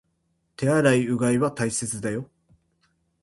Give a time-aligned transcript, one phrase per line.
[0.59, 2.27] 手洗い、うがいは大切だよ